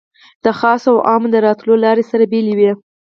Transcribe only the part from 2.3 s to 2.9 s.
بېلې وې.